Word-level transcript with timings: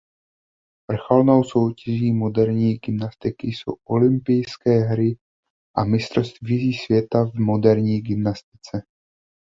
Vrcholnou 0.91 1.43
soutěží 1.43 2.11
moderní 2.13 2.73
gymnastiky 2.77 3.47
jsou 3.47 3.75
Olympijské 3.83 4.71
hry 4.79 5.17
a 5.75 5.83
Mistrovství 5.83 6.73
světa 6.73 7.23
v 7.35 7.39
moderní 7.39 8.01
gymnastice. 8.01 8.77